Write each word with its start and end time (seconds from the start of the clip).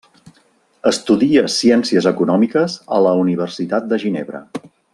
Estudia 0.91 1.43
ciències 1.55 2.07
econòmiques 2.13 2.79
a 2.97 3.01
la 3.09 3.13
Universitat 3.25 3.87
de 3.93 4.01
Ginebra. 4.07 4.43